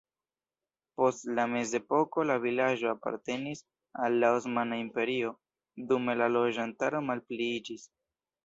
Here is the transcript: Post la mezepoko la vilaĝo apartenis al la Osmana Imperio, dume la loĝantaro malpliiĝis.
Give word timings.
Post 0.99 1.27
la 1.39 1.43
mezepoko 1.51 2.25
la 2.29 2.37
vilaĝo 2.47 2.89
apartenis 2.93 3.63
al 4.07 4.17
la 4.25 4.33
Osmana 4.39 4.81
Imperio, 4.85 5.37
dume 5.93 6.19
la 6.23 6.33
loĝantaro 6.39 7.07
malpliiĝis. 7.13 7.89